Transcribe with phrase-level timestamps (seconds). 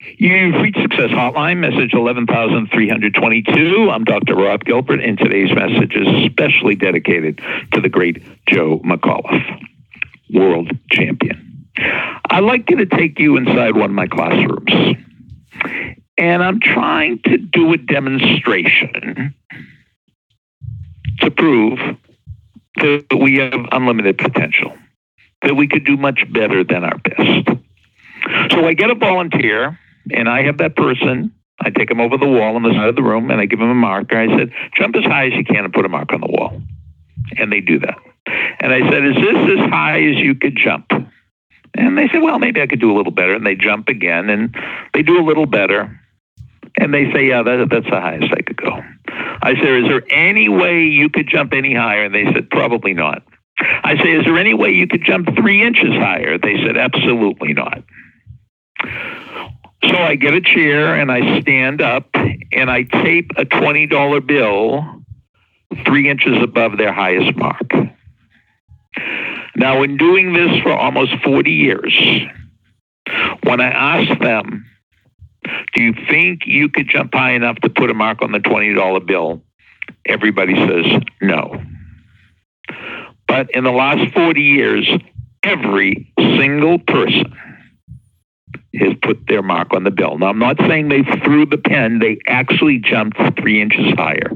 [0.00, 3.90] You've reached Success Hotline, message 11322.
[3.90, 4.36] I'm Dr.
[4.36, 7.40] Rob Gilbert, and today's message is specially dedicated
[7.72, 9.60] to the great Joe McAuliffe,
[10.32, 11.68] world champion.
[12.30, 14.70] I'd like to take you inside one of my classrooms,
[16.16, 19.34] and I'm trying to do a demonstration
[21.22, 21.80] to prove
[22.76, 24.78] that we have unlimited potential,
[25.42, 27.48] that we could do much better than our best.
[28.52, 29.76] So I get a volunteer
[30.12, 31.32] and I have that person.
[31.60, 33.60] I take him over the wall on the side of the room and I give
[33.60, 34.16] him a marker.
[34.16, 36.62] I said, jump as high as you can and put a mark on the wall.
[37.36, 37.98] And they do that.
[38.60, 40.92] And I said, is this as high as you could jump?
[41.74, 43.34] And they said, well, maybe I could do a little better.
[43.34, 44.54] And they jump again and
[44.94, 46.00] they do a little better.
[46.80, 48.80] And they say, yeah, that, that's the highest I could go.
[49.08, 52.04] I said, is there any way you could jump any higher?
[52.04, 53.22] And they said, probably not.
[53.58, 56.38] I say, is there any way you could jump three inches higher?
[56.38, 57.82] They said, absolutely not.
[59.84, 62.08] So I get a chair and I stand up
[62.52, 65.04] and I tape a $20 bill
[65.86, 67.70] three inches above their highest mark.
[69.54, 71.94] Now, in doing this for almost 40 years,
[73.42, 74.66] when I ask them,
[75.74, 79.06] do you think you could jump high enough to put a mark on the $20
[79.06, 79.42] bill?
[80.04, 81.62] Everybody says no.
[83.26, 84.88] But in the last 40 years,
[85.42, 87.32] every single person
[88.78, 90.18] has put their mark on the bill.
[90.18, 94.30] Now, I'm not saying they threw the pen, they actually jumped three inches higher.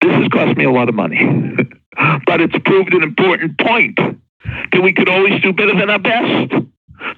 [0.00, 1.20] This has cost me a lot of money,
[2.26, 3.98] but it's proved an important point
[4.72, 6.52] that we could always do better than our best.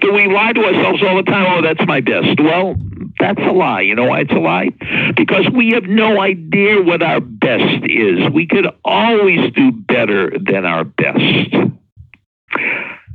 [0.00, 1.47] Do we lie to ourselves all the time?
[1.59, 2.39] Oh, that's my best.
[2.39, 2.75] Well,
[3.19, 3.83] that's a lie.
[3.83, 4.70] You know why it's a lie?
[5.17, 8.28] Because we have no idea what our best is.
[8.31, 11.55] We could always do better than our best.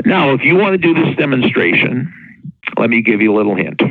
[0.06, 2.14] Now, if you want to do this demonstration,
[2.78, 3.82] let me give you a little hint.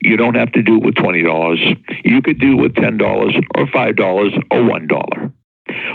[0.00, 2.04] You don't have to do it with $20.
[2.04, 5.32] You could do it with $10 or $5 or $1.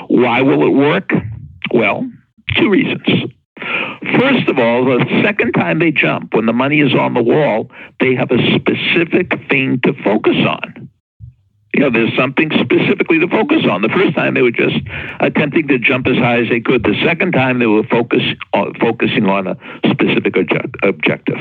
[0.10, 1.12] Why will it work?
[1.74, 2.10] Well,
[2.56, 3.08] two reasons.
[4.20, 7.72] First of all, the second time they jump, when the money is on the wall,
[8.00, 10.87] they have a specific thing to focus on
[11.78, 13.84] you know, there's something specifically to focus on.
[13.84, 14.78] The first time they were just
[15.20, 16.82] attempting to jump as high as they could.
[16.82, 19.56] The second time they were focus, uh, focusing on a
[19.88, 21.38] specific object, objective.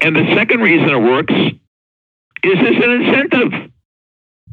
[0.00, 3.70] And the second reason it works is there's an incentive.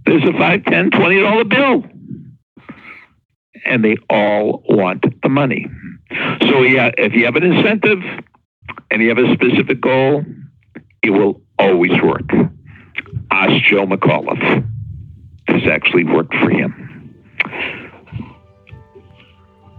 [0.05, 1.85] There's a five, ten, twenty dollar bill,
[3.63, 5.65] and they all want the money.
[6.41, 8.00] So yeah, if you have an incentive
[8.91, 10.25] and you have a specific goal,
[11.01, 12.29] it will always work.
[13.31, 14.71] Ask Joe McAuliffe
[15.63, 17.16] has actually worked for him.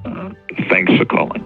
[0.04, 0.30] Uh,
[0.68, 1.44] thanks for calling.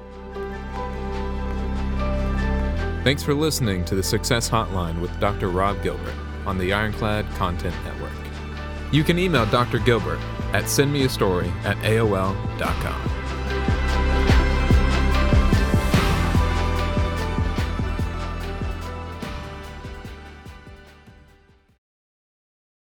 [3.05, 5.49] Thanks for listening to the Success Hotline with Dr.
[5.49, 6.15] Rob Gilbert
[6.47, 8.13] on the Ironclad Content Network.
[8.93, 9.79] You can email Dr.
[9.79, 10.19] Gilbert
[10.53, 13.28] at sendmeastory at AOL.com.